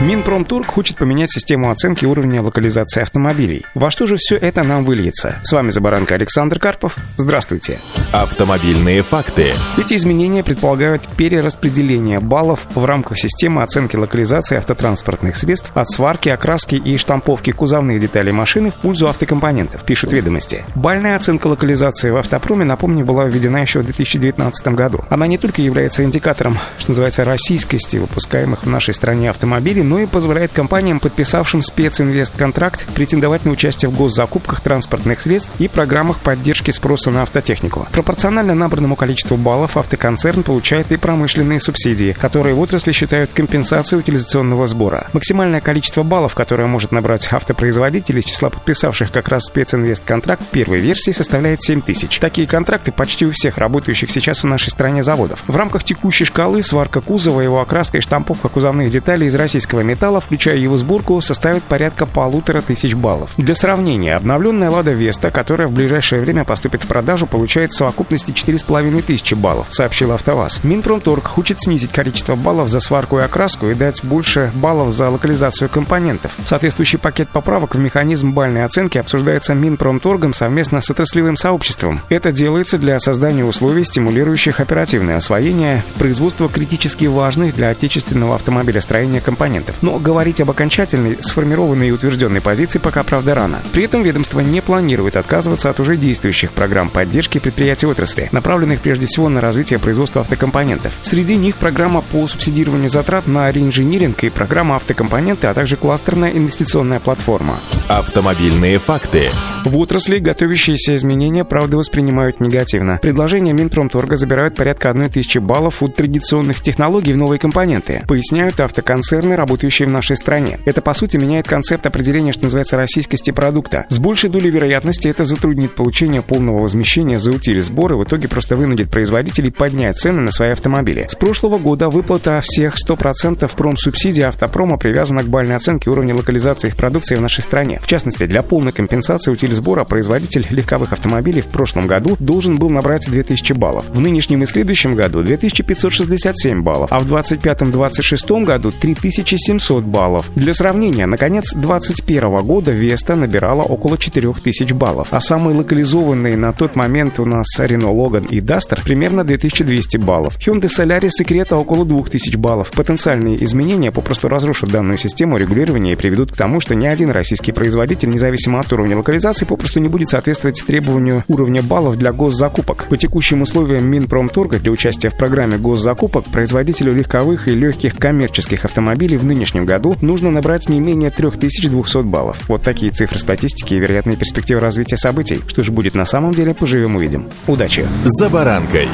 [0.00, 3.64] Минпромторг хочет поменять систему оценки уровня локализации автомобилей.
[3.74, 5.36] Во что же все это нам выльется?
[5.44, 6.96] С вами Забаранка Александр Карпов.
[7.16, 7.78] Здравствуйте.
[8.12, 9.52] Автомобильные факты.
[9.78, 16.74] Эти изменения предполагают перераспределение баллов в рамках системы оценки локализации автотранспортных средств от сварки, окраски
[16.74, 20.64] и штамповки кузовных деталей машины в пользу автокомпонентов, пишут ведомости.
[20.74, 25.04] Бальная оценка локализации в автопроме, напомню, была введена еще в 2019 году.
[25.08, 30.06] Она не только является индикатором, что называется, российскости выпускаемых в нашей стране автомобилей, но и
[30.06, 37.10] позволяет компаниям, подписавшим специнвестконтракт, претендовать на участие в госзакупках транспортных средств и программах поддержки спроса
[37.10, 37.86] на автотехнику.
[37.92, 44.66] Пропорционально набранному количеству баллов автоконцерн получает и промышленные субсидии, которые в отрасли считают компенсацией утилизационного
[44.66, 45.08] сбора.
[45.12, 51.10] Максимальное количество баллов, которое может набрать автопроизводитель из числа подписавших как раз специнвестконтракт первой версии,
[51.10, 52.18] составляет 7 тысяч.
[52.18, 55.42] Такие контракты почти у всех работающих сейчас в нашей стране заводов.
[55.46, 59.80] В рамках текущей шкалы сварка кузова, его окраска и штамповка кузовных деталей из российского российского
[59.80, 63.30] металла, включая его сборку, составит порядка полутора тысяч баллов.
[63.36, 68.30] Для сравнения, обновленная «Лада Веста», которая в ближайшее время поступит в продажу, получает в совокупности
[68.30, 70.64] 4,5 тысячи баллов, сообщил АвтоВАЗ.
[70.64, 75.68] Минпромторг хочет снизить количество баллов за сварку и окраску и дать больше баллов за локализацию
[75.68, 76.32] компонентов.
[76.44, 82.00] Соответствующий пакет поправок в механизм бальной оценки обсуждается Минпромторгом совместно с отраслевым сообществом.
[82.08, 89.63] Это делается для создания условий, стимулирующих оперативное освоение производства критически важных для отечественного автомобилестроения компонентов
[89.64, 89.82] документов.
[89.82, 93.58] Но говорить об окончательной, сформированной и утвержденной позиции пока, правда, рано.
[93.72, 99.06] При этом ведомство не планирует отказываться от уже действующих программ поддержки предприятий отрасли, направленных прежде
[99.06, 100.92] всего на развитие производства автокомпонентов.
[101.02, 107.00] Среди них программа по субсидированию затрат на реинжиниринг и программа автокомпоненты, а также кластерная инвестиционная
[107.00, 107.54] платформа.
[107.88, 109.28] Автомобильные факты.
[109.64, 112.98] В отрасли готовящиеся изменения, правда, воспринимают негативно.
[113.00, 118.02] Предложения Минпромторга забирают порядка 1000 баллов от традиционных технологий в новые компоненты.
[118.06, 119.53] Поясняют автоконцерны, работающие
[119.86, 120.58] в нашей стране.
[120.64, 123.86] Это, по сути, меняет концепт определения, что называется, российскости продукта.
[123.88, 128.56] С большей долей вероятности это затруднит получение полного возмещения за утили сборы, в итоге просто
[128.56, 131.06] вынудит производителей поднять цены на свои автомобили.
[131.08, 136.76] С прошлого года выплата всех 100% промсубсидий автопрома привязана к бальной оценке уровня локализации их
[136.76, 137.80] продукции в нашей стране.
[137.82, 142.70] В частности, для полной компенсации утиль сбора производитель легковых автомобилей в прошлом году должен был
[142.70, 143.84] набрать 2000 баллов.
[143.90, 150.30] В нынешнем и следующем году 2567 баллов, а в 25-26 году 3000 1700 баллов.
[150.34, 156.52] Для сравнения, на конец 2021 года Веста набирала около 4000 баллов, а самые локализованные на
[156.52, 160.38] тот момент у нас Renault Logan и Duster примерно 2200 баллов.
[160.38, 162.70] Hyundai Solaris Secreta около 2000 баллов.
[162.72, 167.52] Потенциальные изменения попросту разрушат данную систему регулирования и приведут к тому, что ни один российский
[167.52, 172.84] производитель, независимо от уровня локализации, попросту не будет соответствовать требованию уровня баллов для госзакупок.
[172.88, 179.16] По текущим условиям Минпромторга для участия в программе госзакупок производителю легковых и легких коммерческих автомобилей
[179.16, 182.38] в нынешнем году нужно набрать не менее 3200 баллов.
[182.48, 185.40] Вот такие цифры статистики и вероятные перспективы развития событий.
[185.46, 187.28] Что же будет на самом деле, поживем увидим.
[187.46, 187.84] Удачи!
[188.04, 188.88] За баранкой!